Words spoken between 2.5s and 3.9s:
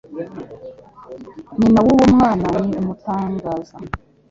ni umutangaza.